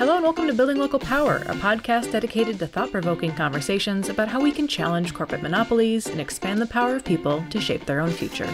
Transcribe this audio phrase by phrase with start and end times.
[0.00, 4.28] Hello and welcome to Building Local Power, a podcast dedicated to thought provoking conversations about
[4.28, 8.00] how we can challenge corporate monopolies and expand the power of people to shape their
[8.00, 8.48] own future.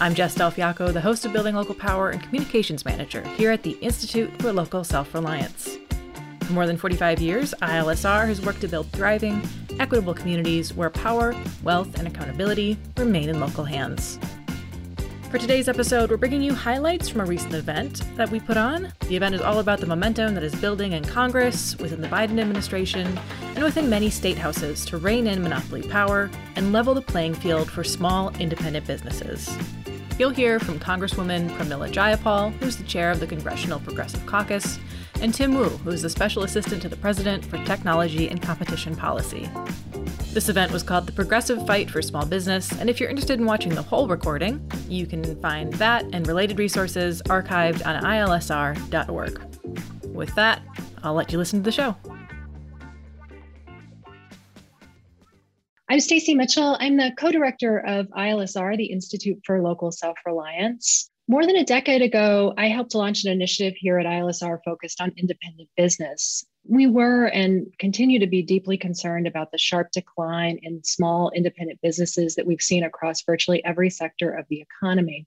[0.00, 3.64] I'm Jess Del Fiacco, the host of Building Local Power and Communications Manager here at
[3.64, 5.78] the Institute for Local Self Reliance.
[6.42, 9.42] For more than 45 years, ILSR has worked to build thriving,
[9.80, 14.20] equitable communities where power, wealth, and accountability remain in local hands.
[15.30, 18.94] For today's episode, we're bringing you highlights from a recent event that we put on.
[19.08, 22.40] The event is all about the momentum that is building in Congress, within the Biden
[22.40, 23.20] administration,
[23.54, 27.70] and within many state houses to rein in monopoly power and level the playing field
[27.70, 29.54] for small, independent businesses.
[30.18, 34.78] You'll hear from Congresswoman Pramila Jayapal, who's the chair of the Congressional Progressive Caucus,
[35.20, 38.96] and Tim Wu, who is the Special Assistant to the President for Technology and Competition
[38.96, 39.46] Policy.
[40.32, 43.46] This event was called the Progressive Fight for Small Business, and if you're interested in
[43.46, 49.40] watching the whole recording, you can find that and related resources archived on ilsr.org.
[50.14, 50.62] With that,
[51.02, 51.96] I'll let you listen to the show.
[55.88, 56.76] I'm Stacy Mitchell.
[56.78, 61.10] I'm the co-director of ILSR, the Institute for Local Self-Reliance.
[61.30, 65.12] More than a decade ago, I helped launch an initiative here at ILSR focused on
[65.18, 66.42] independent business.
[66.64, 71.80] We were and continue to be deeply concerned about the sharp decline in small independent
[71.82, 75.26] businesses that we've seen across virtually every sector of the economy.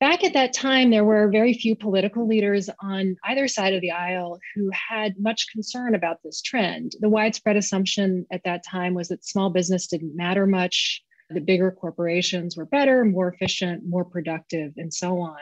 [0.00, 3.92] Back at that time, there were very few political leaders on either side of the
[3.92, 6.96] aisle who had much concern about this trend.
[6.98, 11.70] The widespread assumption at that time was that small business didn't matter much, the bigger
[11.70, 15.38] corporations were better, more efficient, more productive, and so on.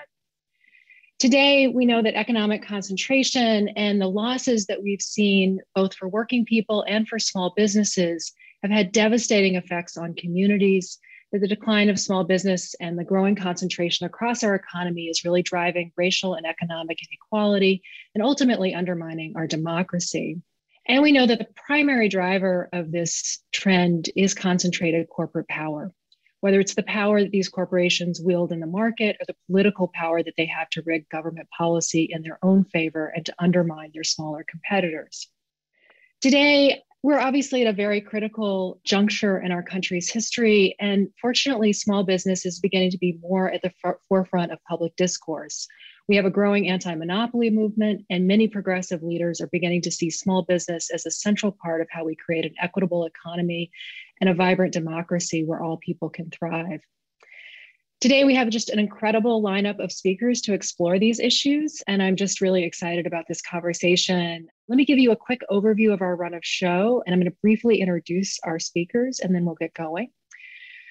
[1.18, 6.44] Today, we know that economic concentration and the losses that we've seen, both for working
[6.44, 10.98] people and for small businesses, have had devastating effects on communities.
[11.32, 15.42] That the decline of small business and the growing concentration across our economy is really
[15.42, 17.82] driving racial and economic inequality
[18.14, 20.40] and ultimately undermining our democracy.
[20.86, 25.92] And we know that the primary driver of this trend is concentrated corporate power,
[26.40, 30.22] whether it's the power that these corporations wield in the market or the political power
[30.22, 34.04] that they have to rig government policy in their own favor and to undermine their
[34.04, 35.28] smaller competitors.
[36.20, 40.74] Today, we're obviously at a very critical juncture in our country's history.
[40.80, 43.72] And fortunately, small business is beginning to be more at the
[44.08, 45.68] forefront of public discourse.
[46.06, 50.10] We have a growing anti monopoly movement, and many progressive leaders are beginning to see
[50.10, 53.70] small business as a central part of how we create an equitable economy
[54.20, 56.80] and a vibrant democracy where all people can thrive.
[58.02, 62.16] Today, we have just an incredible lineup of speakers to explore these issues, and I'm
[62.16, 64.46] just really excited about this conversation.
[64.68, 67.32] Let me give you a quick overview of our run of show, and I'm going
[67.32, 70.10] to briefly introduce our speakers, and then we'll get going.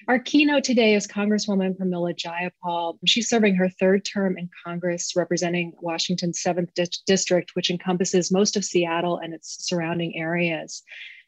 [0.06, 2.98] Our keynote today is Congresswoman Pramila Jayapal.
[3.06, 8.54] She's serving her third term in Congress, representing Washington's 7th di- District, which encompasses most
[8.54, 10.82] of Seattle and its surrounding areas.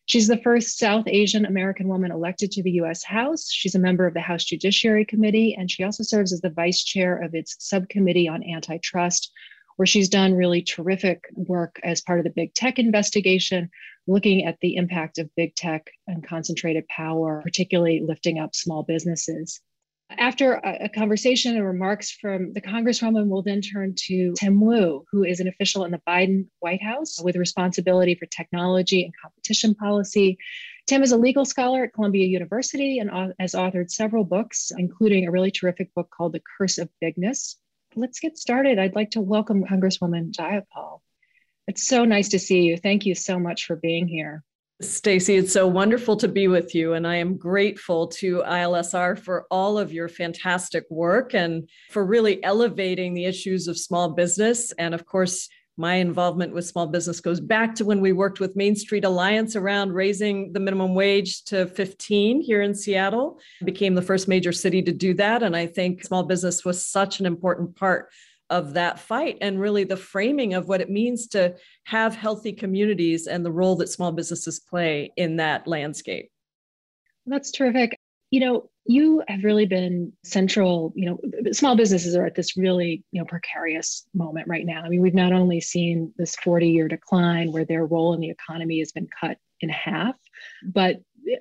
[0.05, 3.51] She's the first South Asian American woman elected to the US House.
[3.51, 6.85] She's a member of the House Judiciary Committee, and she also serves as the vice
[6.85, 9.33] chair of its subcommittee on antitrust,
[9.77, 13.71] where she's done really terrific work as part of the big tech investigation,
[14.07, 19.61] looking at the impact of big tech and concentrated power, particularly lifting up small businesses.
[20.11, 25.25] After a, conversation and remarks from the Congresswoman, we'll then turn to Tim Wu, who
[25.25, 30.39] is an official in the Biden White House with responsibility for technology and competition policy.
[30.87, 33.11] Tim is a legal scholar at Columbia University and
[33.41, 37.57] has authored several books, including a really terrific book called The Curse of Bigness.
[37.99, 38.79] Let's get started.
[38.79, 41.01] I'd like to welcome Congresswoman Jayapal.
[41.67, 42.77] It's so nice to see you.
[42.77, 44.45] Thank you so much for being here.
[44.83, 46.93] Stacy, it's so wonderful to be with you.
[46.93, 52.45] And I am grateful to ILSR for all of your fantastic work and for really
[52.45, 54.73] elevating the issues of small business.
[54.73, 58.57] And of course, my involvement with small business goes back to when we worked with
[58.57, 63.39] Main Street Alliance around raising the minimum wage to 15 here in Seattle.
[63.65, 65.43] Became the first major city to do that.
[65.43, 68.09] And I think small business was such an important part
[68.49, 73.27] of that fight and really the framing of what it means to have healthy communities
[73.27, 76.31] and the role that small businesses play in that landscape.
[77.27, 77.99] That's terrific.
[78.31, 83.05] You know, you have really been central, you know, small businesses are at this really,
[83.11, 84.83] you know, precarious moment right now.
[84.83, 88.31] I mean, we've not only seen this 40 year decline where their role in the
[88.31, 90.15] economy has been cut in half,
[90.63, 90.97] but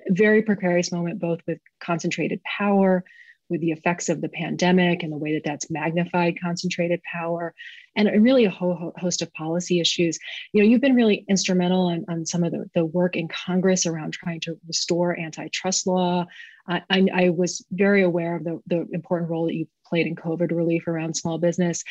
[0.08, 3.04] very precarious moment both with concentrated power,
[3.48, 7.54] with the effects of the pandemic and the way that that's magnified concentrated power
[7.94, 10.18] and really a whole host of policy issues.
[10.52, 13.86] You know you've been really instrumental in, on some of the, the work in congress
[13.86, 16.26] around trying to restore antitrust law.
[16.68, 20.16] I, I, I was very aware of the, the important role that you played in
[20.16, 21.84] covid relief around small business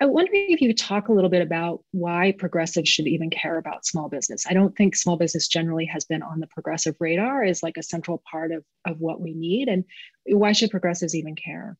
[0.00, 3.58] I wonder if you could talk a little bit about why progressives should even care
[3.58, 4.46] about small business.
[4.48, 7.82] I don't think small business generally has been on the progressive radar as like a
[7.82, 9.68] central part of, of what we need.
[9.68, 9.84] And
[10.26, 11.76] why should progressives even care?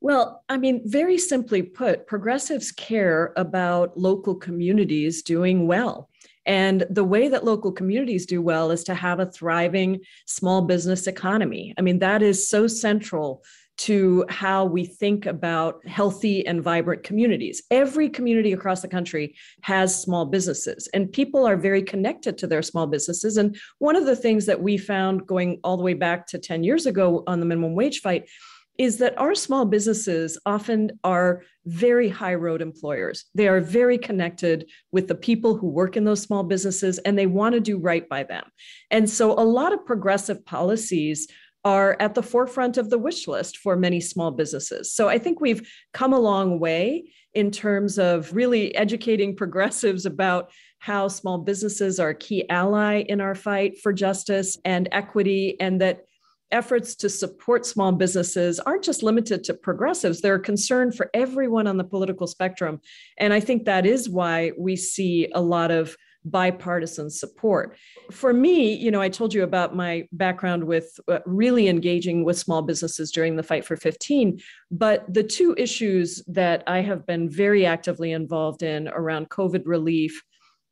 [0.00, 6.08] Well, I mean, very simply put, progressives care about local communities doing well.
[6.46, 11.06] And the way that local communities do well is to have a thriving small business
[11.06, 11.74] economy.
[11.78, 13.44] I mean, that is so central
[13.80, 17.62] to how we think about healthy and vibrant communities.
[17.70, 22.60] Every community across the country has small businesses, and people are very connected to their
[22.60, 23.38] small businesses.
[23.38, 26.62] And one of the things that we found going all the way back to 10
[26.62, 28.28] years ago on the minimum wage fight
[28.76, 33.26] is that our small businesses often are very high road employers.
[33.34, 37.26] They are very connected with the people who work in those small businesses and they
[37.26, 38.44] want to do right by them.
[38.90, 41.28] And so a lot of progressive policies
[41.64, 44.92] are at the forefront of the wish list for many small businesses.
[44.92, 47.04] So I think we've come a long way
[47.34, 53.20] in terms of really educating progressives about how small businesses are a key ally in
[53.20, 56.04] our fight for justice and equity, and that
[56.52, 61.66] efforts to support small businesses aren't just limited to progressives, they're a concern for everyone
[61.66, 62.80] on the political spectrum.
[63.18, 67.76] And I think that is why we see a lot of bipartisan support.
[68.10, 72.38] For me, you know, I told you about my background with uh, really engaging with
[72.38, 74.40] small businesses during the fight for 15,
[74.70, 80.22] but the two issues that I have been very actively involved in around COVID relief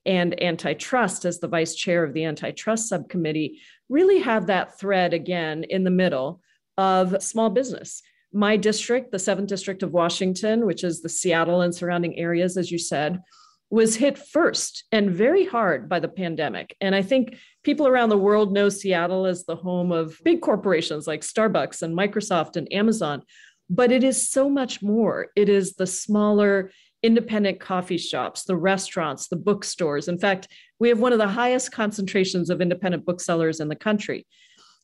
[0.06, 5.64] and antitrust as the vice chair of the antitrust subcommittee really have that thread again
[5.64, 6.40] in the middle
[6.76, 8.02] of small business.
[8.32, 12.70] My district, the 7th District of Washington, which is the Seattle and surrounding areas, as
[12.70, 13.20] you said,
[13.70, 16.76] was hit first and very hard by the pandemic.
[16.80, 21.06] And I think people around the world know Seattle as the home of big corporations
[21.06, 23.22] like Starbucks and Microsoft and Amazon.
[23.68, 25.28] But it is so much more.
[25.36, 26.70] It is the smaller,
[27.02, 30.08] independent coffee shops, the restaurants, the bookstores.
[30.08, 30.48] In fact,
[30.78, 34.26] we have one of the highest concentrations of independent booksellers in the country.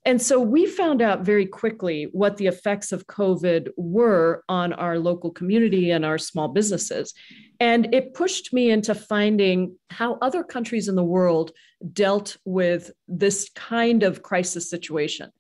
[0.07, 4.99] And so we found out very quickly what the effects of COVID were on our
[4.99, 7.15] local community and our small businesses.
[7.59, 11.53] And it pushed me into finding how other countries in the world
[11.93, 15.31] dealt with this kind of crisis situation.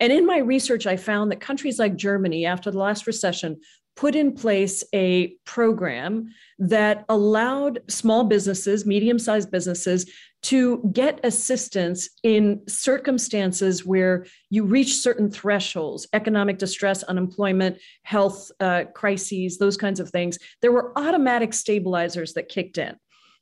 [0.00, 3.58] And in my research, I found that countries like Germany, after the last recession,
[3.96, 6.28] put in place a program
[6.58, 10.10] that allowed small businesses, medium sized businesses,
[10.42, 18.84] to get assistance in circumstances where you reach certain thresholds economic distress, unemployment, health uh,
[18.94, 20.38] crises, those kinds of things.
[20.62, 22.96] There were automatic stabilizers that kicked in.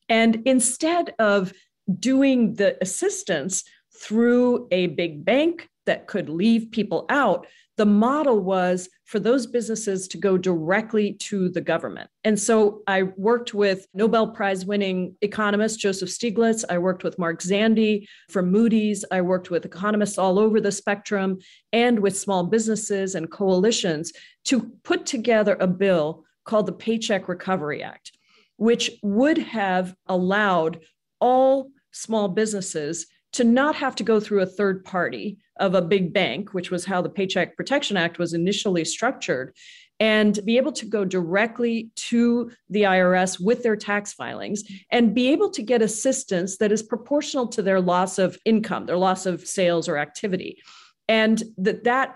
[0.08, 1.52] And instead of
[1.98, 3.64] doing the assistance
[3.96, 7.46] through a big bank that could leave people out,
[7.78, 12.10] the model was for those businesses to go directly to the government.
[12.24, 16.64] And so I worked with Nobel Prize winning economist Joseph Stiglitz.
[16.68, 19.04] I worked with Mark Zandi from Moody's.
[19.12, 21.38] I worked with economists all over the spectrum
[21.72, 24.12] and with small businesses and coalitions
[24.46, 28.10] to put together a bill called the Paycheck Recovery Act,
[28.56, 30.80] which would have allowed
[31.20, 36.12] all small businesses to not have to go through a third party of a big
[36.12, 39.54] bank, which was how the Paycheck Protection Act was initially structured,
[40.00, 45.28] and be able to go directly to the IRS with their tax filings and be
[45.28, 49.46] able to get assistance that is proportional to their loss of income, their loss of
[49.46, 50.62] sales or activity.
[51.08, 52.14] And that that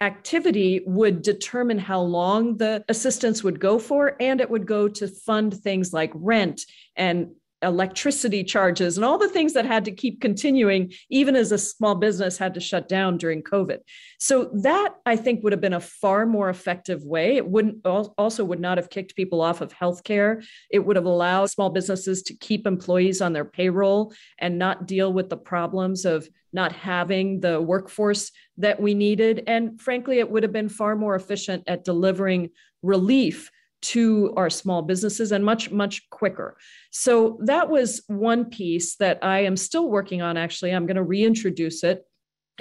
[0.00, 5.06] activity would determine how long the assistance would go for and it would go to
[5.06, 6.62] fund things like rent
[6.96, 7.28] and
[7.62, 11.94] electricity charges and all the things that had to keep continuing even as a small
[11.94, 13.78] business had to shut down during covid.
[14.18, 17.36] So that i think would have been a far more effective way.
[17.36, 20.44] It wouldn't also would not have kicked people off of healthcare.
[20.70, 25.12] It would have allowed small businesses to keep employees on their payroll and not deal
[25.12, 29.44] with the problems of not having the workforce that we needed.
[29.46, 32.50] And frankly it would have been far more efficient at delivering
[32.82, 33.50] relief
[33.82, 36.56] to our small businesses and much, much quicker.
[36.90, 40.36] So that was one piece that I am still working on.
[40.36, 42.04] Actually, I'm going to reintroduce it.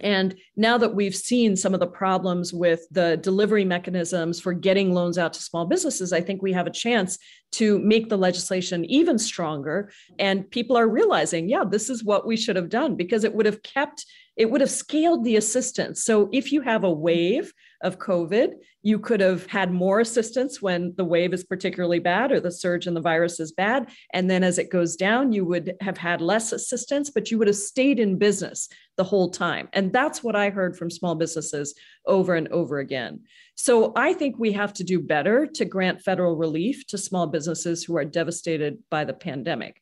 [0.02, 4.94] And now that we've seen some of the problems with the delivery mechanisms for getting
[4.94, 7.18] loans out to small businesses, I think we have a chance
[7.54, 9.92] to make the legislation even stronger.
[10.18, 13.46] And people are realizing, yeah, this is what we should have done because it would
[13.46, 14.06] have kept,
[14.38, 16.04] it would have scaled the assistance.
[16.04, 18.54] So if you have a wave, of COVID.
[18.82, 22.88] You could have had more assistance when the wave is particularly bad or the surge
[22.88, 23.90] in the virus is bad.
[24.14, 27.48] And then as it goes down, you would have had less assistance, but you would
[27.48, 28.70] have stayed in business.
[29.00, 29.70] the whole time.
[29.72, 31.74] And that's what I heard from small businesses
[32.06, 33.22] over and over again.
[33.56, 37.82] So I think we have to do better to grant federal relief to small businesses
[37.82, 39.82] who are devastated by the pandemic.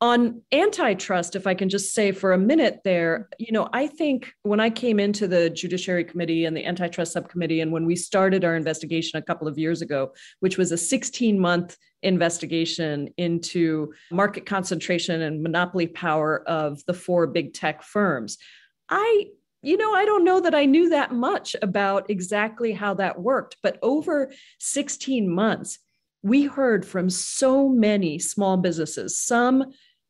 [0.00, 4.32] On antitrust, if I can just say for a minute there, you know, I think
[4.44, 8.44] when I came into the Judiciary Committee and the Antitrust Subcommittee, and when we started
[8.44, 14.46] our investigation a couple of years ago, which was a 16 month investigation into market
[14.46, 18.38] concentration and monopoly power of the four big tech firms,
[18.88, 19.26] I
[19.62, 23.56] you know, I don't know that I knew that much about exactly how that worked,
[23.60, 25.80] but over 16 months,
[26.22, 29.64] we heard from so many small businesses, some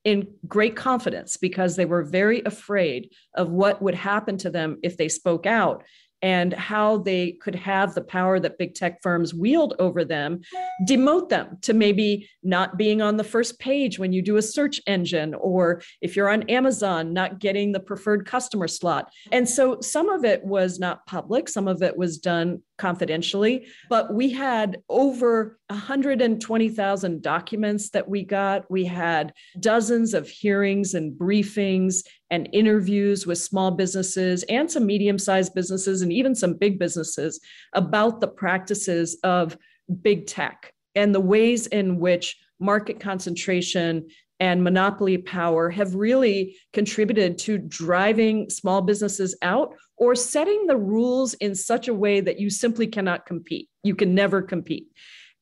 [0.05, 4.97] in great confidence because they were very afraid of what would happen to them if
[4.97, 5.85] they spoke out
[6.23, 10.40] and how they could have the power that big tech firms wield over them
[10.87, 14.81] demote them to maybe not being on the first page when you do a search
[14.87, 19.11] engine, or if you're on Amazon, not getting the preferred customer slot.
[19.33, 24.14] And so some of it was not public, some of it was done confidentially, but
[24.14, 28.70] we had over 120,000 documents that we got.
[28.70, 35.18] We had dozens of hearings and briefings and interviews with small businesses and some medium
[35.18, 37.40] sized businesses and even some big businesses
[37.75, 39.58] about the practices of
[40.02, 44.08] big tech and the ways in which market concentration
[44.40, 51.35] and monopoly power have really contributed to driving small businesses out or setting the rules
[51.35, 53.68] in such a way that you simply cannot compete.
[53.83, 54.87] You can never compete.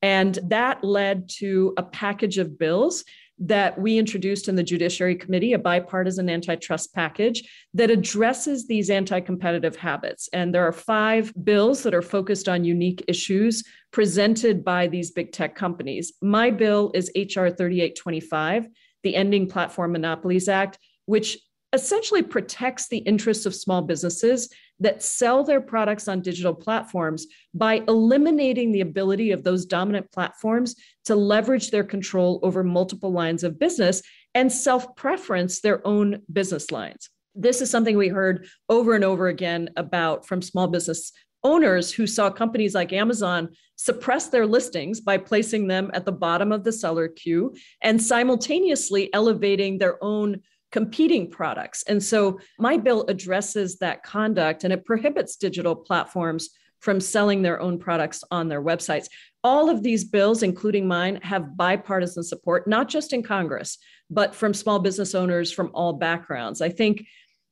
[0.02, 3.04] And that led to a package of bills
[3.38, 7.42] that we introduced in the Judiciary Committee, a bipartisan antitrust package
[7.74, 10.28] that addresses these anti competitive habits.
[10.32, 13.62] And there are five bills that are focused on unique issues
[13.92, 16.14] presented by these big tech companies.
[16.22, 17.50] My bill is H.R.
[17.50, 18.68] 3825,
[19.02, 21.38] the Ending Platform Monopolies Act, which
[21.72, 24.48] essentially protects the interests of small businesses
[24.80, 30.76] that sell their products on digital platforms by eliminating the ability of those dominant platforms
[31.04, 34.02] to leverage their control over multiple lines of business
[34.34, 37.08] and self preference their own business lines.
[37.34, 41.12] This is something we heard over and over again about from small business
[41.44, 46.50] owners who saw companies like Amazon suppress their listings by placing them at the bottom
[46.52, 50.40] of the seller queue and simultaneously elevating their own
[50.72, 51.84] competing products.
[51.84, 56.50] And so my bill addresses that conduct and it prohibits digital platforms
[56.80, 59.08] from selling their own products on their websites.
[59.42, 63.78] All of these bills, including mine, have bipartisan support, not just in Congress,
[64.10, 66.60] but from small business owners from all backgrounds.
[66.60, 67.06] I think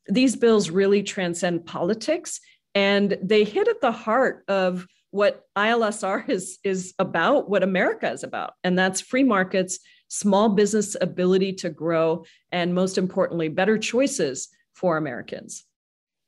[0.06, 2.40] these bills really transcend politics
[2.74, 8.24] and they hit at the heart of what ILSR is, is about, what America is
[8.24, 9.78] about, and that's free markets
[10.08, 15.64] small business ability to grow, and most importantly, better choices for Americans.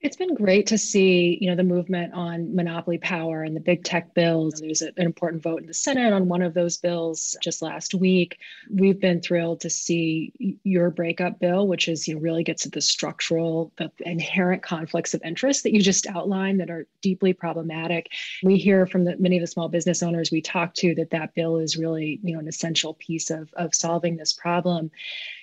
[0.03, 3.83] It's been great to see, you know, the movement on monopoly power and the big
[3.83, 4.61] tech bills.
[4.61, 8.39] There's an important vote in the Senate on one of those bills just last week.
[8.71, 12.73] We've been thrilled to see your breakup bill, which is, you know, really gets at
[12.73, 18.11] the structural, the inherent conflicts of interest that you just outlined that are deeply problematic.
[18.43, 21.35] We hear from the, many of the small business owners we talk to that that
[21.35, 24.91] bill is really, you know, an essential piece of, of solving this problem.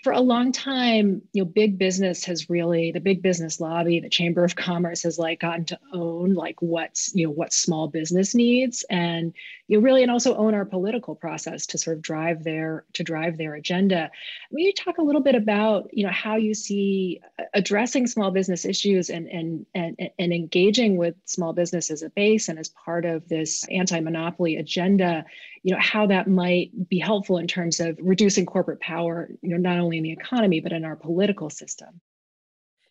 [0.03, 4.09] For a long time, you know, big business has really, the big business lobby, the
[4.09, 7.87] Chamber Chamber of Commerce has like gotten to own like what's you know what small
[7.87, 9.33] business needs and
[9.67, 13.03] you know, really and also own our political process to sort of drive their to
[13.03, 14.11] drive their agenda.
[14.51, 17.21] Will you talk a little bit about you know how you see
[17.53, 22.49] addressing small business issues and and and, and engaging with small business as a base
[22.49, 25.25] and as part of this anti-monopoly agenda?
[25.63, 29.57] You know how that might be helpful in terms of reducing corporate power, you know,
[29.57, 32.01] not only in the economy but in our political system.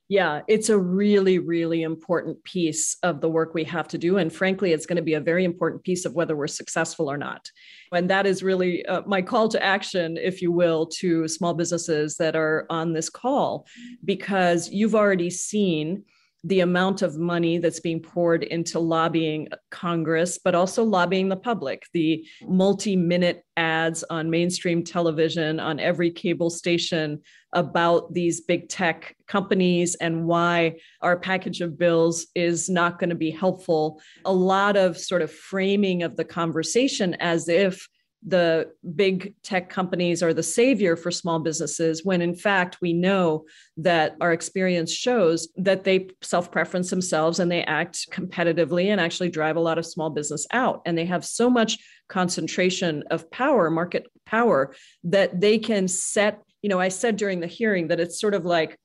[0.09, 4.18] Yeah, it's a really, really important piece of the work we have to do.
[4.18, 7.16] And frankly, it's going to be a very important piece of whether we're successful or
[7.16, 7.50] not.
[7.92, 12.16] And that is really uh, my call to action, if you will, to small businesses
[12.16, 13.66] that are on this call,
[14.04, 16.04] because you've already seen
[16.44, 21.84] the amount of money that's being poured into lobbying Congress, but also lobbying the public,
[21.92, 27.20] the multi minute ads on mainstream television, on every cable station
[27.52, 33.16] about these big tech companies and why our package of bills is not going to
[33.16, 34.00] be helpful.
[34.25, 37.88] A lot of sort of framing of the conversation as if
[38.26, 43.44] the big tech companies are the savior for small businesses when in fact we know
[43.76, 49.56] that our experience shows that they self-preference themselves and they act competitively and actually drive
[49.56, 50.82] a lot of small business out.
[50.86, 54.74] And they have so much concentration of power market power
[55.04, 58.44] that they can set you know i said during the hearing that it's sort of
[58.44, 58.78] like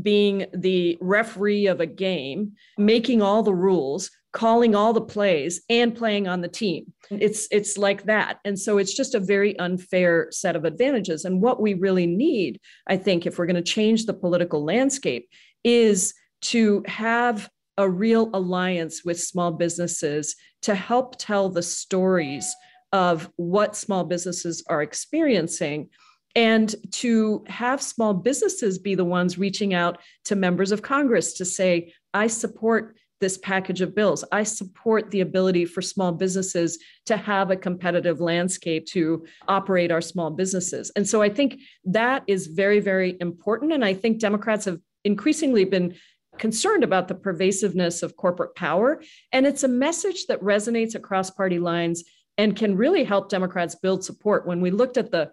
[0.00, 5.94] being the referee of a game, making all the rules, calling all the plays and
[5.94, 6.92] playing on the team.
[7.10, 8.40] It's it's like that.
[8.44, 12.60] And so it's just a very unfair set of advantages and what we really need,
[12.88, 15.28] I think if we're going to change the political landscape
[15.62, 17.48] is to have
[17.78, 22.54] a real alliance with small businesses to help tell the stories
[22.92, 25.88] of what small businesses are experiencing
[26.34, 31.44] and to have small businesses be the ones reaching out to members of Congress to
[31.44, 34.24] say, I support this package of bills.
[34.32, 40.00] I support the ability for small businesses to have a competitive landscape to operate our
[40.00, 40.90] small businesses.
[40.96, 43.72] And so I think that is very, very important.
[43.72, 45.94] And I think Democrats have increasingly been
[46.38, 49.00] concerned about the pervasiveness of corporate power.
[49.32, 52.04] And it's a message that resonates across party lines
[52.36, 54.46] and can really help Democrats build support.
[54.46, 55.30] When we looked at the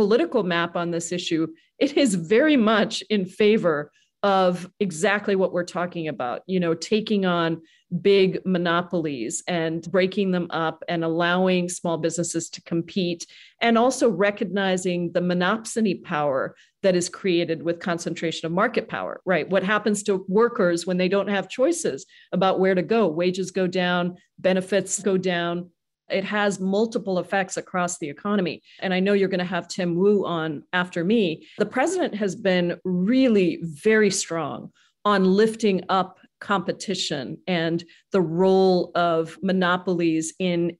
[0.00, 1.46] political map on this issue,
[1.78, 3.92] it is very much in favor
[4.22, 7.60] of exactly what we're talking about, you know, taking on
[8.00, 13.26] big monopolies and breaking them up and allowing small businesses to compete
[13.60, 19.50] and also recognizing the monopsony power that is created with concentration of market power right?
[19.50, 23.06] What happens to workers when they don't have choices about where to go?
[23.06, 25.68] Wages go down benefits go down
[26.12, 28.62] it has multiple effects across the economy.
[28.80, 31.46] And I know you're going to have Tim Wu on after me.
[31.58, 34.70] The president has been really very strong
[35.04, 40.76] on lifting up competition and the role of monopolies in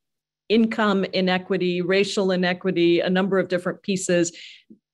[0.48, 4.32] income inequity, racial inequity, a number of different pieces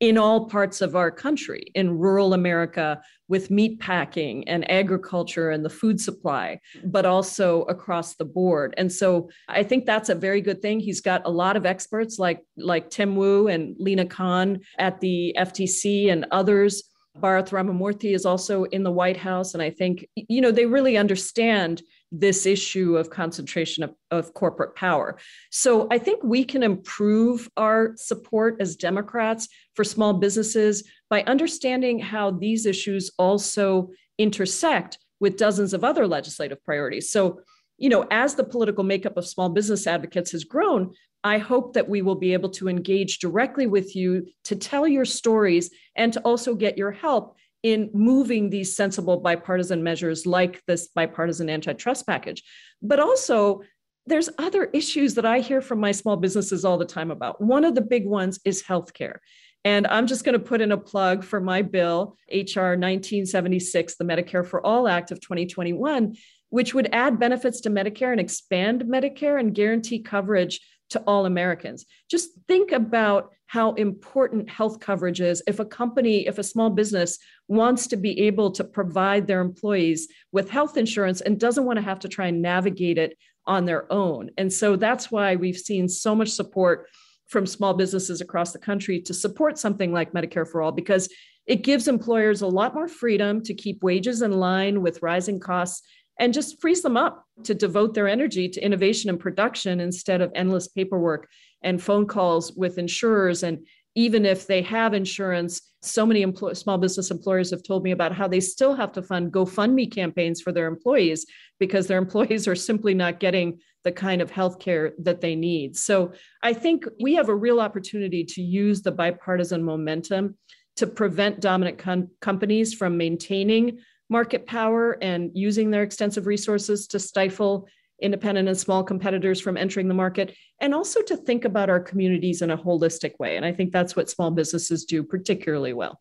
[0.01, 5.65] in all parts of our country, in rural America, with meat packing and agriculture and
[5.65, 8.75] the food supply, but also across the board.
[8.77, 10.81] And so I think that's a very good thing.
[10.81, 15.35] He's got a lot of experts like, like Tim Wu and Lina Khan at the
[15.39, 16.85] FTC and others.
[17.19, 19.55] Bharat Ramamurti is also in the White House.
[19.55, 21.83] And I think, you know, they really understand
[22.13, 25.19] this issue of concentration of, of corporate power.
[25.51, 31.99] So I think we can improve our support as Democrats for small businesses by understanding
[31.99, 37.11] how these issues also intersect with dozens of other legislative priorities.
[37.11, 37.41] So,
[37.79, 40.93] you know, as the political makeup of small business advocates has grown,
[41.25, 45.05] I hope that we will be able to engage directly with you to tell your
[45.05, 50.87] stories and to also get your help in moving these sensible bipartisan measures like this
[50.87, 52.45] bipartisan antitrust package.
[52.81, 53.63] But also,
[54.07, 57.41] there's other issues that I hear from my small businesses all the time about.
[57.41, 59.17] One of the big ones is healthcare.
[59.65, 64.05] And I'm just going to put in a plug for my bill, HR 1976, the
[64.05, 66.15] Medicare for All Act of 2021,
[66.51, 71.87] which would add benefits to Medicare and expand Medicare and guarantee coverage to all Americans.
[72.11, 77.19] Just think about how important health coverage is if a company, if a small business
[77.49, 81.85] wants to be able to provide their employees with health insurance and doesn't want to
[81.85, 84.31] have to try and navigate it on their own.
[84.37, 86.89] And so that's why we've seen so much support
[87.29, 91.09] from small businesses across the country to support something like Medicare for All because
[91.47, 95.87] it gives employers a lot more freedom to keep wages in line with rising costs
[96.19, 100.33] and just frees them up to devote their energy to innovation and production instead of
[100.35, 101.29] endless paperwork
[101.63, 107.11] and phone calls with insurers and even if they have insurance, so many small business
[107.11, 110.67] employers have told me about how they still have to fund GoFundMe campaigns for their
[110.67, 111.25] employees
[111.59, 115.77] because their employees are simply not getting the kind of health care that they need.
[115.77, 120.37] So I think we have a real opportunity to use the bipartisan momentum
[120.77, 126.99] to prevent dominant com- companies from maintaining market power and using their extensive resources to
[126.99, 127.69] stifle
[128.03, 132.43] independent and small competitors from entering the market, and also to think about our communities
[132.43, 133.37] in a holistic way.
[133.37, 135.99] And I think that's what small businesses do particularly well.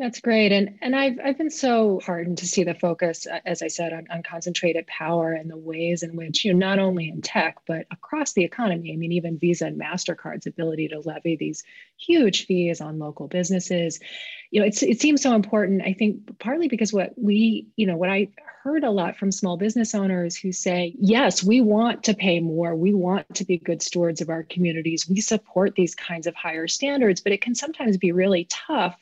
[0.00, 0.50] That's great.
[0.50, 3.92] And and I've I've been so heartened to see the focus, uh, as I said,
[3.92, 7.58] on, on concentrated power and the ways in which, you know, not only in tech,
[7.66, 8.94] but across the economy.
[8.94, 11.64] I mean, even Visa and MasterCard's ability to levy these
[11.98, 14.00] huge fees on local businesses.
[14.50, 17.98] You know, it's it seems so important, I think, partly because what we, you know,
[17.98, 18.28] what I
[18.62, 22.74] heard a lot from small business owners who say, yes, we want to pay more.
[22.74, 25.06] We want to be good stewards of our communities.
[25.06, 28.98] We support these kinds of higher standards, but it can sometimes be really tough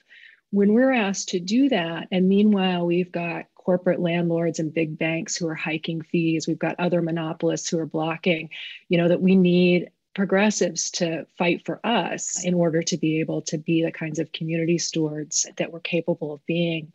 [0.50, 5.36] when we're asked to do that, and meanwhile, we've got corporate landlords and big banks
[5.36, 8.48] who are hiking fees, we've got other monopolists who are blocking,
[8.88, 13.42] you know, that we need progressives to fight for us in order to be able
[13.42, 16.90] to be the kinds of community stewards that we're capable of being.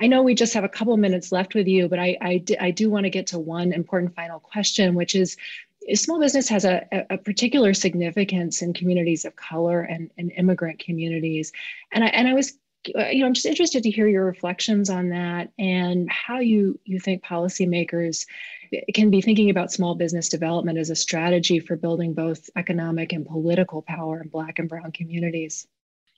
[0.00, 2.70] I know we just have a couple minutes left with you, but I, I, I
[2.70, 5.36] do want to get to one important final question, which is
[5.94, 11.52] small business has a, a particular significance in communities of color and, and immigrant communities.
[11.92, 12.58] And I, and I was
[12.96, 16.78] Uh, you know, I'm just interested to hear your reflections on that and how you
[16.84, 18.26] you think policymakers
[18.72, 23.12] eh, can be thinking about small business development as a strategy for building both economic
[23.12, 25.66] and political power in Black and Brown communities.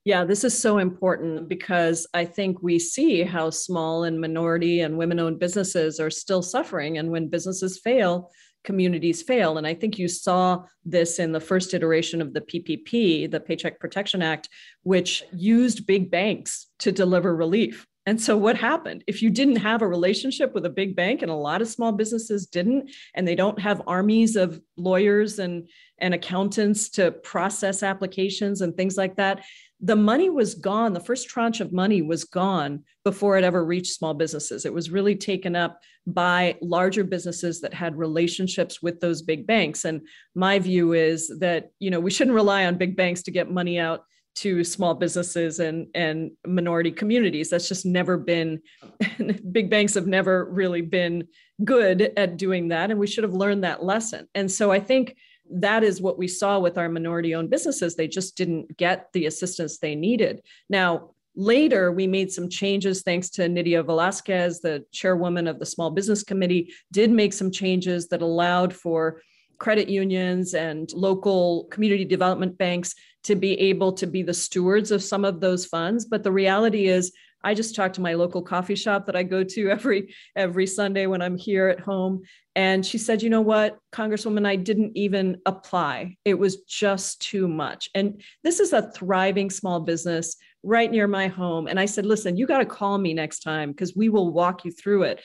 [0.05, 4.97] Yeah, this is so important because I think we see how small and minority and
[4.97, 6.97] women owned businesses are still suffering.
[6.97, 8.31] And when businesses fail,
[8.65, 9.59] communities fail.
[9.59, 13.81] And I think you saw this in the first iteration of the PPP, the Paycheck
[13.81, 14.49] Protection Act,
[14.83, 17.87] which used big banks to deliver relief.
[18.07, 19.05] And so, what happened?
[19.07, 21.93] If you didn't have a relationship with a big bank, and a lot of small
[21.93, 25.69] businesses didn't, and they don't have armies of lawyers and,
[25.99, 29.45] and accountants to process applications and things like that,
[29.83, 30.93] the money was gone.
[30.93, 34.67] The first tranche of money was gone before it ever reached small businesses.
[34.67, 39.85] It was really taken up by larger businesses that had relationships with those big banks.
[39.85, 40.03] And
[40.35, 43.79] my view is that, you know, we shouldn't rely on big banks to get money
[43.79, 44.05] out
[44.37, 48.61] to small businesses and and minority communities that's just never been
[49.53, 51.27] big banks have never really been
[51.65, 55.17] good at doing that and we should have learned that lesson and so i think
[55.53, 57.97] that is what we saw with our minority owned businesses.
[57.97, 60.43] They just didn't get the assistance they needed.
[60.69, 65.91] Now, later we made some changes thanks to Nydia Velázquez, the chairwoman of the Small
[65.91, 69.23] Business Committee, did make some changes that allowed for
[69.59, 75.03] credit unions and local community development banks to be able to be the stewards of
[75.03, 76.07] some of those funds.
[76.07, 79.45] But the reality is, I just talked to my local coffee shop that I go
[79.45, 82.23] to every every Sunday when I'm here at home
[82.55, 86.17] and she said, "You know what, Congresswoman, I didn't even apply.
[86.25, 91.29] It was just too much." And this is a thriving small business right near my
[91.29, 94.33] home and I said, "Listen, you got to call me next time because we will
[94.33, 95.21] walk you through it."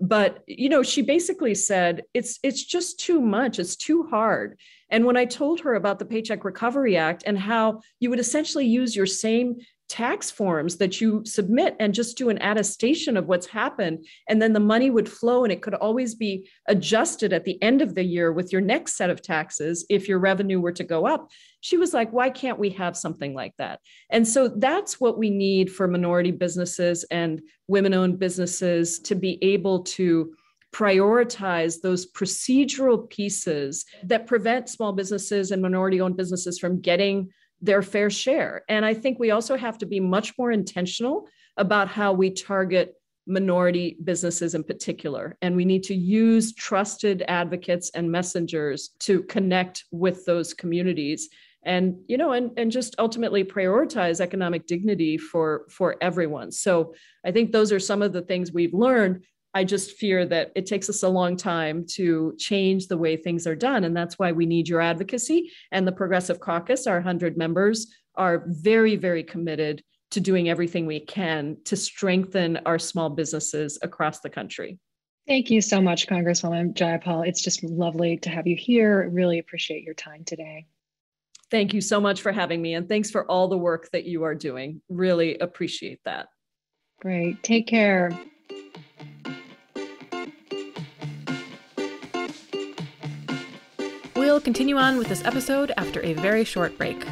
[0.00, 3.58] But, you know, she basically said, "It's it's just too much.
[3.58, 4.58] It's too hard."
[4.90, 8.66] And when I told her about the Paycheck Recovery Act and how you would essentially
[8.66, 9.56] use your same
[9.88, 14.04] tax forms that you submit and just do an attestation of what's happened.
[14.28, 17.80] And then the money would flow and it could always be adjusted at the end
[17.80, 21.06] of the year with your next set of taxes if your revenue were to go
[21.06, 21.30] up.
[21.60, 23.80] She was like, why can't we have something like that?
[24.10, 29.38] And so that's what we need for minority businesses and women owned businesses to be
[29.42, 30.34] able to
[30.74, 37.82] prioritize those procedural pieces that prevent small businesses and minority owned businesses from getting their
[37.82, 38.62] fair share.
[38.68, 42.94] And I think we also have to be much more intentional about how we target
[43.26, 45.36] minority businesses in particular.
[45.42, 51.28] And we need to use trusted advocates and messengers to connect with those communities
[51.64, 56.94] and you know and, and just ultimately prioritize economic dignity for for everyone so
[57.24, 60.66] i think those are some of the things we've learned I just fear that it
[60.66, 63.84] takes us a long time to change the way things are done.
[63.84, 65.50] And that's why we need your advocacy.
[65.72, 71.00] And the Progressive Caucus, our 100 members, are very, very committed to doing everything we
[71.00, 74.78] can to strengthen our small businesses across the country.
[75.26, 77.26] Thank you so much, Congresswoman Jayapal.
[77.28, 79.08] It's just lovely to have you here.
[79.10, 80.66] Really appreciate your time today.
[81.50, 82.74] Thank you so much for having me.
[82.74, 84.80] And thanks for all the work that you are doing.
[84.88, 86.28] Really appreciate that.
[87.00, 87.42] Great.
[87.42, 88.10] Take care.
[94.28, 97.02] We'll continue on with this episode after a very short break.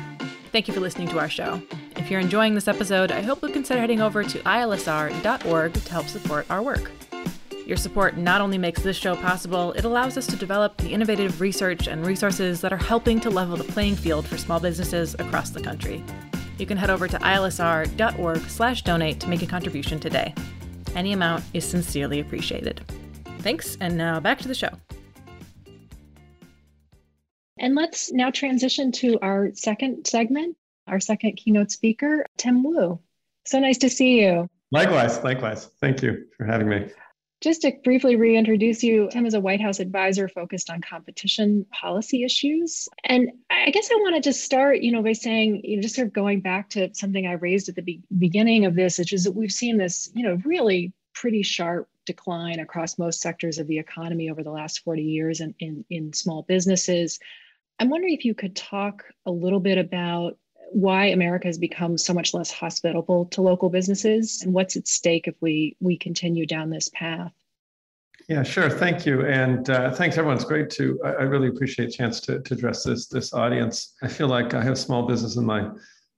[0.52, 1.62] Thank you for listening to our show.
[1.96, 6.08] If you're enjoying this episode, I hope you'll consider heading over to ilsr.org to help
[6.08, 6.90] support our work.
[7.66, 11.40] Your support not only makes this show possible, it allows us to develop the innovative
[11.40, 15.48] research and resources that are helping to level the playing field for small businesses across
[15.48, 16.04] the country.
[16.58, 20.34] You can head over to ilsr.org/donate to make a contribution today.
[20.94, 22.84] Any amount is sincerely appreciated.
[23.38, 24.68] Thanks, and now back to the show.
[27.58, 33.00] And let's now transition to our second segment, our second keynote speaker, Tim Wu.
[33.44, 34.48] So nice to see you.
[34.72, 35.66] Likewise, likewise.
[35.80, 36.90] Thank you for having me.
[37.42, 42.24] Just to briefly reintroduce you, Tim is a White House advisor focused on competition policy
[42.24, 42.88] issues.
[43.04, 45.96] And I guess I want to just start, you know, by saying, you know, just
[45.96, 49.12] sort of going back to something I raised at the be- beginning of this, which
[49.12, 53.66] is that we've seen this, you know, really pretty sharp decline across most sectors of
[53.66, 57.18] the economy over the last 40 years in, in, in small businesses.
[57.78, 60.38] I'm wondering if you could talk a little bit about
[60.72, 65.28] why America has become so much less hospitable to local businesses and what's at stake
[65.28, 67.32] if we we continue down this path.
[68.28, 68.68] Yeah, sure.
[68.68, 70.36] Thank you, and uh, thanks everyone.
[70.36, 70.98] It's great to.
[71.04, 73.94] I, I, really appreciate a chance to, to address this this audience.
[74.02, 75.68] I feel like I have small business in my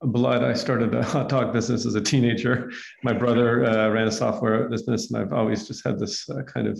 [0.00, 0.42] blood.
[0.42, 2.70] I started a hot dog business as a teenager.
[3.02, 6.66] My brother uh, ran a software business, and I've always just had this uh, kind
[6.66, 6.78] of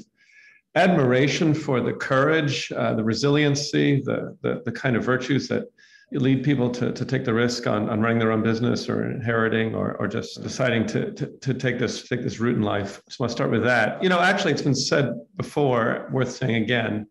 [0.74, 5.64] admiration for the courage, uh, the resiliency, the, the, the kind of virtues that
[6.12, 9.74] lead people to, to take the risk on, on running their own business or inheriting
[9.74, 13.02] or, or just deciding to, to, to take this take this route in life.
[13.08, 14.02] So I'll start with that.
[14.02, 17.06] You know, actually, it's been said before, worth saying again.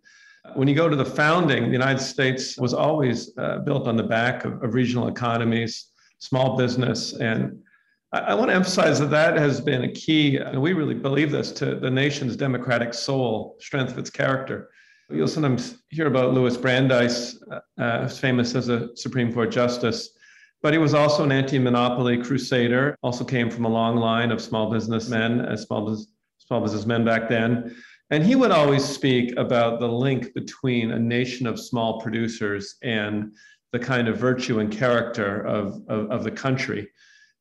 [0.55, 4.03] When you go to the founding, the United States was always uh, built on the
[4.03, 7.13] back of, of, regional economies, small business.
[7.13, 7.59] And
[8.13, 11.51] I, want to emphasize that that has been a key, and we really believe this,
[11.53, 14.69] to the nation's democratic soul, strength of its character.
[15.09, 17.37] You'll sometimes hear about Louis Brandeis,
[17.77, 20.11] uh, famous as a Supreme Court justice,
[20.61, 22.97] but he was also an anti-monopoly crusader.
[23.03, 26.07] Also came from a long line of small businessmen, as uh, small, business,
[26.39, 27.75] small businessmen back then.
[28.09, 33.33] And he would always speak about the link between a nation of small producers and
[33.73, 36.87] the kind of virtue and character of, of, of the country.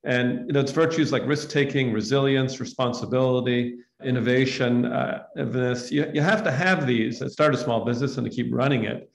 [0.07, 5.25] And you know, it's virtues like risk taking, resilience, responsibility, innovation, uh.
[5.37, 8.85] You, you have to have these to start a small business and to keep running
[8.85, 9.11] it.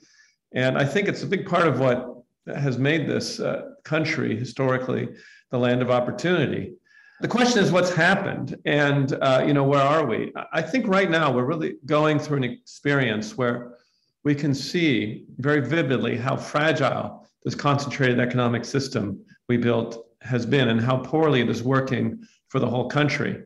[0.54, 5.08] And I think it's a big part of what has made this uh, country historically
[5.50, 6.74] the land of opportunity.
[7.22, 10.34] The question is what's happened and uh, you know where are we?
[10.52, 13.78] I think right now we're really going through an experience where
[14.24, 20.70] we can see very vividly how fragile this concentrated economic system we built has been
[20.70, 23.44] and how poorly it is working for the whole country.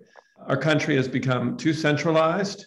[0.47, 2.65] Our country has become too centralized,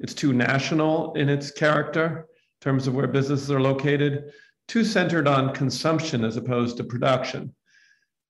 [0.00, 4.32] it's too national in its character in terms of where businesses are located,
[4.68, 7.54] too centered on consumption as opposed to production.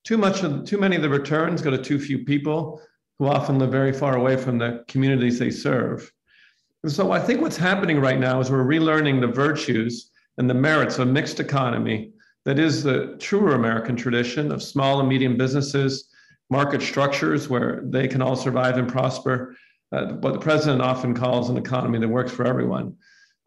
[0.05, 2.81] Too much of, too many of the returns go to too few people
[3.19, 6.13] who often live very far away from the communities they serve.
[6.83, 10.55] And so I think what's happening right now is we're relearning the virtues and the
[10.55, 12.13] merits of a mixed economy
[12.47, 16.09] that is the truer American tradition of small and medium businesses,
[16.49, 19.57] market structures where they can all survive and prosper,
[19.91, 22.95] uh, what the president often calls an economy that works for everyone.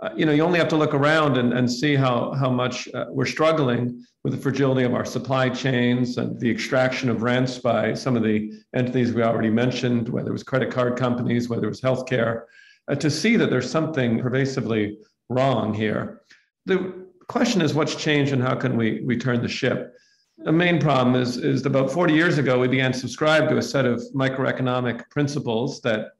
[0.01, 2.89] Uh, you know, you only have to look around and, and see how, how much
[2.93, 7.57] uh, we're struggling with the fragility of our supply chains and the extraction of rents
[7.57, 11.65] by some of the entities we already mentioned, whether it was credit card companies, whether
[11.67, 12.43] it was healthcare,
[12.89, 14.97] uh, to see that there's something pervasively
[15.29, 16.21] wrong here.
[16.65, 16.98] The
[17.29, 19.95] question is what's changed and how can we return the ship?
[20.39, 23.61] The main problem is, is about 40 years ago, we began to subscribe to a
[23.61, 26.13] set of microeconomic principles that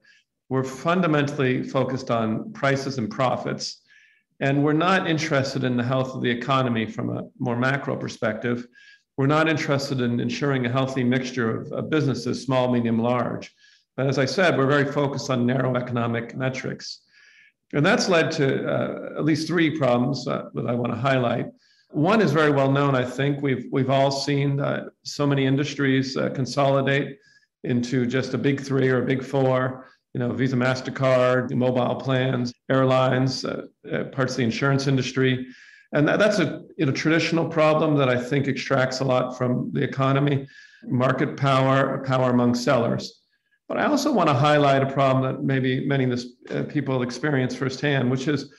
[0.49, 3.81] were fundamentally focused on prices and profits.
[4.39, 8.67] And we're not interested in the health of the economy from a more macro perspective.
[9.17, 13.51] We're not interested in ensuring a healthy mixture of, of businesses, small, medium, large.
[13.97, 17.01] But as I said, we're very focused on narrow economic metrics.
[17.73, 21.47] And that's led to uh, at least three problems uh, that I want to highlight.
[21.91, 23.41] One is very well known, I think.
[23.41, 27.17] We've, we've all seen uh, so many industries uh, consolidate
[27.63, 29.87] into just a big three or a big four.
[30.13, 35.47] You know, Visa, MasterCard, mobile plans, airlines, uh, uh, parts of the insurance industry.
[35.93, 39.71] And that, that's a you know, traditional problem that I think extracts a lot from
[39.73, 40.47] the economy
[40.83, 43.18] market power, power among sellers.
[43.69, 47.03] But I also want to highlight a problem that maybe many of this, uh, people
[47.03, 48.51] experience firsthand, which is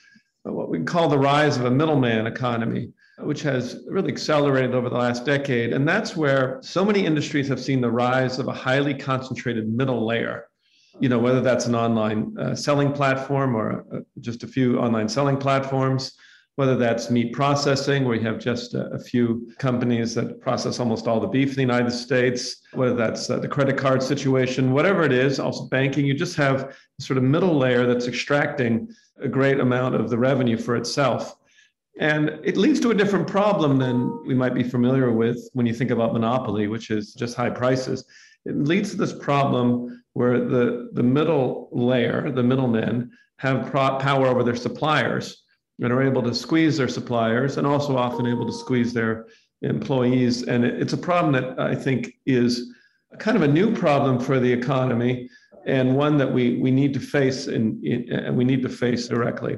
[0.43, 4.95] what we call the rise of a middleman economy, which has really accelerated over the
[4.97, 5.73] last decade.
[5.73, 10.05] And that's where so many industries have seen the rise of a highly concentrated middle
[10.07, 10.47] layer.
[11.01, 15.09] You know, whether that's an online uh, selling platform or uh, just a few online
[15.09, 16.13] selling platforms,
[16.55, 21.07] whether that's meat processing, where you have just a, a, few companies that process almost
[21.07, 25.03] all the beef in the United States, whether that's uh, the credit card situation, whatever
[25.03, 28.89] it is, also banking, you just have sort of middle layer that's extracting
[29.21, 31.37] a great amount of the revenue for itself.
[31.99, 35.73] And it leads to a different problem than we might be familiar with when you
[35.73, 38.05] think about monopoly, which is just high prices.
[38.45, 44.27] It leads to this problem where the, the middle layer, the middlemen, have pro- power
[44.27, 45.40] over their suppliers
[45.81, 49.25] and are able to squeeze their suppliers and also often able to squeeze their
[49.61, 50.43] employees.
[50.43, 52.73] And it's a problem that I think is
[53.19, 55.29] kind of a new problem for the economy
[55.65, 57.81] and one that we, we need to face and
[58.35, 59.57] we need to face directly.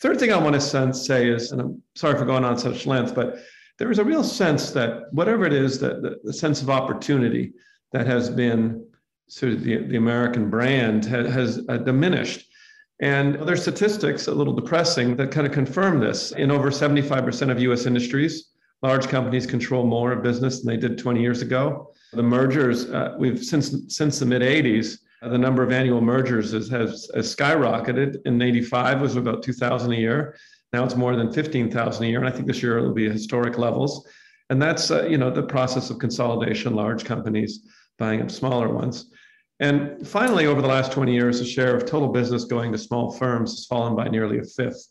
[0.00, 3.14] Third thing I want to say is, and I'm sorry for going on such length,
[3.14, 3.38] but
[3.78, 7.52] there is a real sense that whatever it is, that the, the sense of opportunity
[7.92, 8.86] that has been
[9.28, 12.46] sort of the, the American brand has, has uh, diminished.
[13.02, 16.30] And other statistics, a little depressing, that kind of confirm this.
[16.30, 20.98] In over 75% of US industries, large companies control more of business than they did
[20.98, 21.92] 20 years ago.
[22.12, 26.52] The mergers, uh, we've since since the mid 80s, uh, the number of annual mergers
[26.52, 28.24] has, has, has skyrocketed.
[28.24, 30.36] In 85 was about 2,000 a year.
[30.72, 32.20] Now it's more than 15,000 a year.
[32.20, 34.06] And I think this year it'll be historic levels.
[34.48, 37.66] And that's, uh, you know, the process of consolidation, large companies
[37.98, 39.10] buying up smaller ones.
[39.60, 43.12] And finally, over the last 20 years, the share of total business going to small
[43.12, 44.88] firms has fallen by nearly a fifth.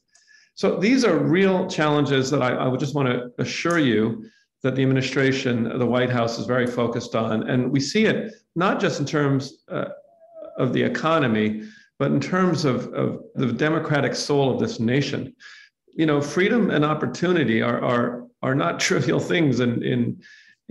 [0.56, 4.26] So these are real challenges that I, I would just want to assure you
[4.63, 7.50] that the administration, the White House is very focused on.
[7.50, 9.86] And we see it not just in terms uh,
[10.58, 11.63] of the economy,
[11.97, 15.36] but in terms of, of the democratic soul of this nation.
[15.93, 20.21] You know, freedom and opportunity are, are, are not trivial things in, in,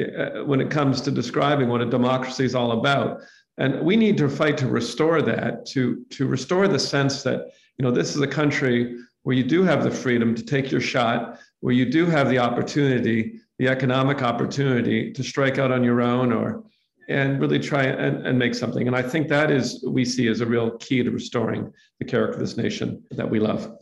[0.01, 3.21] uh, when it comes to describing what a democracy is all about.
[3.59, 7.85] And we need to fight to restore that, to, to restore the sense that, you
[7.85, 11.39] know, this is a country where you do have the freedom to take your shot,
[11.61, 16.33] where you do have the opportunity, the economic opportunity to strike out on your own
[16.33, 16.65] or
[17.09, 18.87] and really try and, and make something.
[18.87, 22.35] And I think that is we see as a real key to restoring the character
[22.35, 23.77] of this nation that we love.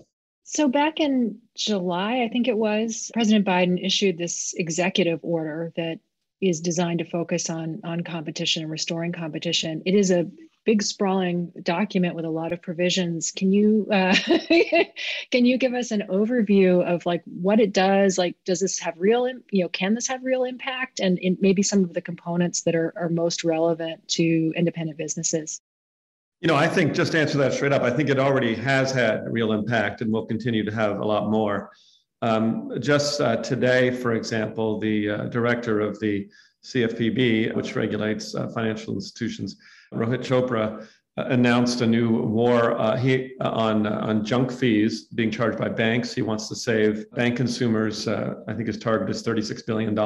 [0.44, 6.00] So back in July, I think it was, President Biden issued this executive order that
[6.40, 9.82] is designed to focus on on competition and restoring competition.
[9.86, 10.30] It is a
[10.64, 13.30] big sprawling document with a lot of provisions.
[13.30, 14.14] Can you uh,
[15.30, 18.18] can you give us an overview of like what it does?
[18.18, 21.00] Like, does this have real you know can this have real impact?
[21.00, 25.60] And in maybe some of the components that are are most relevant to independent businesses.
[26.40, 28.92] You know, I think just to answer that straight up, I think it already has
[28.92, 31.70] had real impact and will continue to have a lot more.
[32.20, 36.28] Um, just uh, today, for example, the uh, director of the
[36.64, 39.56] CFPB, which regulates uh, financial institutions,
[39.94, 45.30] Rohit Chopra uh, announced a new war uh, he, uh, on, on junk fees being
[45.30, 46.12] charged by banks.
[46.12, 49.98] He wants to save bank consumers, I think his target is $36 billion.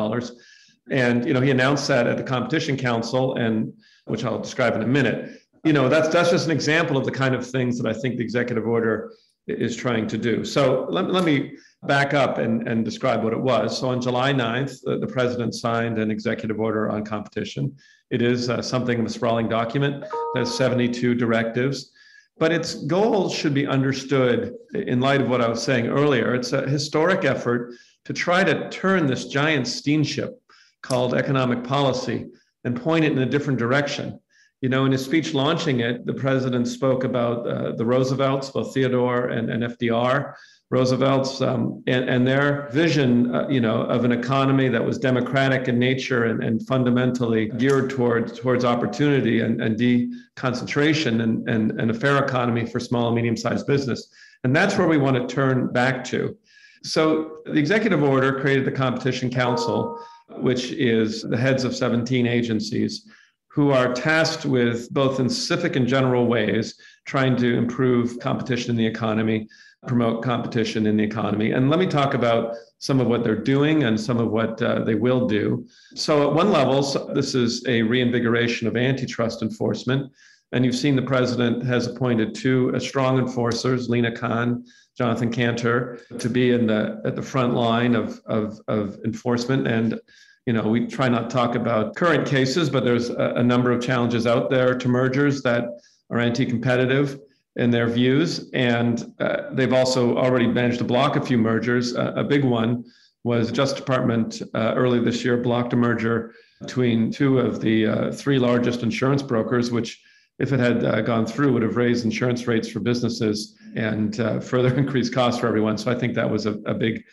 [0.91, 3.73] And, you know, he announced that at the Competition Council, and
[4.07, 5.41] which I'll describe in a minute.
[5.65, 8.17] You know, that's, that's just an example of the kind of things that I think
[8.17, 9.13] the executive order
[9.47, 10.45] is trying to do.
[10.45, 13.77] So let, let me back up and, and describe what it was.
[13.79, 17.77] So on July 9th, the, the president signed an executive order on competition.
[18.11, 20.05] It is uh, something of a sprawling document.
[20.35, 21.93] There's 72 directives,
[22.39, 26.35] but its goals should be understood in light of what I was saying earlier.
[26.35, 30.41] It's a historic effort to try to turn this giant steamship
[30.83, 32.27] called economic policy
[32.65, 34.21] and point it in a different direction.
[34.63, 38.73] You know, in his speech launching it, the president spoke about uh, the Roosevelts, both
[38.73, 40.35] Theodore and, and FDR,
[40.71, 45.67] Roosevelt's um, and, and, their vision, uh, you know, of an economy that was democratic
[45.67, 51.91] in nature and, and fundamentally geared towards towards opportunity and, and deconcentration and, and, and
[51.91, 54.09] a fair economy for small and medium-sized business.
[54.45, 56.37] And that's where we want to turn back to.
[56.85, 59.99] So the executive order created the Competition Council,
[60.37, 63.09] which is the heads of 17 agencies
[63.53, 66.75] who are tasked with both in specific and general ways
[67.07, 69.47] trying to improve competition in the economy
[69.87, 71.53] promote competition in the economy.
[71.53, 74.85] And let me talk about some of what they're doing and some of what uh,
[74.85, 75.67] they will do.
[75.95, 76.83] So, at one level,
[77.15, 80.13] this is a reinvigoration of antitrust enforcement.
[80.53, 84.65] And you've seen the president has appointed two uh, strong enforcers, Lina Khan,
[84.97, 89.67] Jonathan Kanter, to be in the at the front line of, of, of enforcement.
[89.67, 89.99] And
[90.47, 93.71] you know, we try not to talk about current cases, but there's a, a number
[93.71, 95.65] of challenges out there to mergers that
[96.11, 97.21] are anti-competitive
[97.57, 98.51] in their views.
[98.53, 101.95] And uh, they've also already managed to block a few mergers.
[101.95, 102.85] Uh, a big one
[103.25, 108.13] was Justice Department uh, early this year blocked a merger between two of the uh,
[108.13, 110.03] three largest insurance brokers, which,
[110.39, 114.41] if it had uh, gone through, would have raised insurance rates for businesses and uh,
[114.41, 115.79] further increased costs for everyone.
[115.79, 117.05] So I think that was a, a big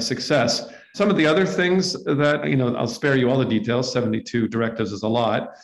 [0.00, 0.70] success.
[0.94, 4.48] Some of the other things that, you know, I'll spare you all the details, 72
[4.48, 5.54] directives is a lot.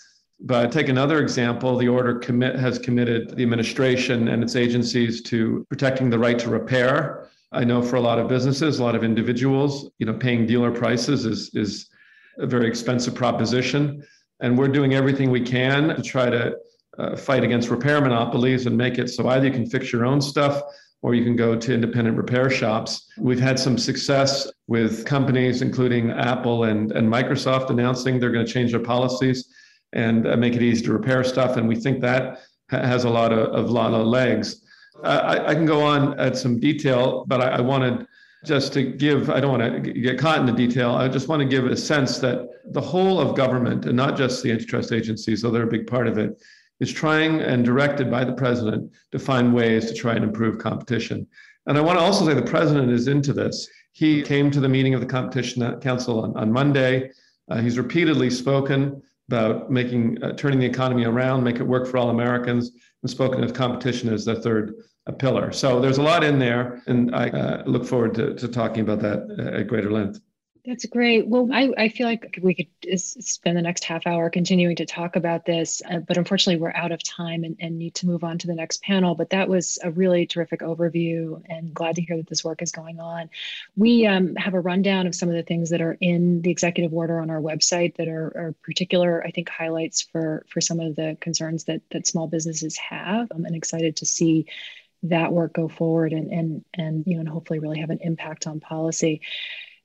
[0.40, 5.66] But take another example, the order commit has committed the administration and its agencies to
[5.68, 7.28] protecting the right to repair.
[7.50, 10.70] I know for a lot of businesses, a lot of individuals, you know, paying dealer
[10.70, 11.88] prices is is
[12.38, 14.04] a very expensive proposition.
[14.40, 16.56] And we're doing everything we can to try to
[16.98, 20.20] uh, fight against repair monopolies and make it so either you can fix your own
[20.20, 20.62] stuff
[21.02, 23.08] or you can go to independent repair shops.
[23.18, 28.52] We've had some success with companies, including Apple and, and Microsoft, announcing they're going to
[28.52, 29.48] change their policies
[29.92, 31.56] and uh, make it easy to repair stuff.
[31.56, 34.62] And we think that ha- has a lot of, of lot of legs.
[35.04, 38.06] I, I, can go on at some detail, but I, I wanted
[38.44, 40.90] just to give, I don't want to get caught in the detail.
[40.90, 44.42] I just want to give a sense that the whole of government, and not just
[44.42, 46.42] the antitrust agencies, though they're a big part of it,
[46.80, 51.26] is trying and directed by the president to find ways to try and improve competition.
[51.66, 53.68] And I want to also say the president is into this.
[53.92, 57.10] He came to the meeting of the Competition Council on, on Monday.
[57.50, 61.98] Uh, he's repeatedly spoken about making uh, turning the economy around, make it work for
[61.98, 62.70] all Americans,
[63.02, 64.74] and spoken of competition as the third
[65.06, 65.52] uh, pillar.
[65.52, 69.00] So there's a lot in there, and I uh, look forward to, to talking about
[69.00, 70.20] that uh, at greater length.
[70.68, 71.26] That's great.
[71.26, 75.16] Well, I, I feel like we could spend the next half hour continuing to talk
[75.16, 78.36] about this, uh, but unfortunately, we're out of time and, and need to move on
[78.36, 79.14] to the next panel.
[79.14, 82.70] But that was a really terrific overview, and glad to hear that this work is
[82.70, 83.30] going on.
[83.76, 86.92] We um, have a rundown of some of the things that are in the executive
[86.92, 90.96] order on our website that are, are particular, I think, highlights for for some of
[90.96, 93.28] the concerns that that small businesses have.
[93.34, 94.44] I'm excited to see
[95.04, 98.46] that work go forward and and and you know and hopefully really have an impact
[98.46, 99.22] on policy.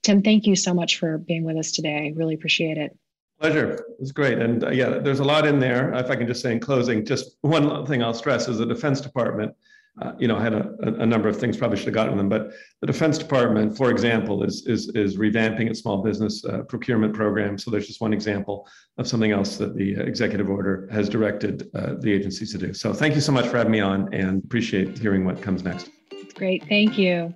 [0.04, 2.14] Tim, thank you so much for being with us today.
[2.16, 2.98] Really appreciate it.
[3.40, 3.74] Pleasure.
[3.74, 4.38] It was great.
[4.38, 5.94] And uh, yeah, there's a lot in there.
[5.94, 9.02] If I can just say in closing, just one thing I'll stress is the Defense
[9.02, 9.54] Department,
[10.02, 12.52] uh, you know, had a, a, number of things, probably should have gotten them, but
[12.82, 17.58] the Defense Department, for example, is, is, is revamping its small business uh, procurement program.
[17.58, 21.96] So there's just one example of something else that the executive order has directed uh,
[22.00, 22.74] the agencies to do.
[22.74, 25.90] So thank you so much for having me on and appreciate hearing what comes next.
[26.12, 26.64] That's great.
[26.68, 27.34] Thank you.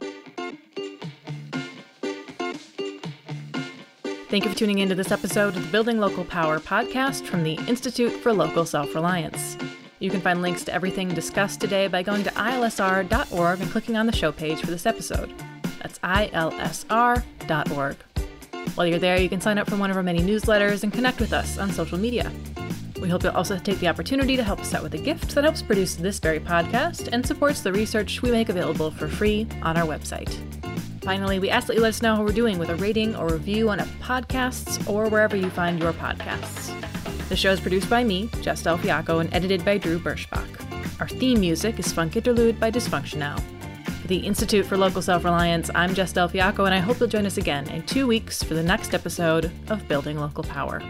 [4.30, 7.54] Thank you for tuning into this episode of the Building Local Power podcast from the
[7.66, 9.58] Institute for Local Self Reliance.
[10.00, 14.06] You can find links to everything discussed today by going to ilsr.org and clicking on
[14.06, 15.34] the show page for this episode.
[15.82, 17.96] That's ilsr.org.
[18.76, 21.22] While you're there, you can sign up for one of our many newsletters and connect
[21.22, 22.30] with us on social media.
[23.02, 25.46] We hope you'll also take the opportunity to help us out with a gift that
[25.46, 29.78] helps produce this very podcast and supports the research we make available for free on
[29.78, 30.57] our website.
[31.08, 33.30] Finally, we ask that you let us know how we're doing with a rating or
[33.30, 36.78] review on Apple Podcasts or wherever you find your podcasts.
[37.30, 41.00] The show is produced by me, Jess Del Fiacco, and edited by Drew Birschbach.
[41.00, 43.42] Our theme music is Funk Interlude by Dysfunctional.
[44.02, 47.08] For the Institute for Local Self Reliance, I'm Jess Del Fiacco, and I hope you'll
[47.08, 50.84] join us again in two weeks for the next episode of Building Local Power.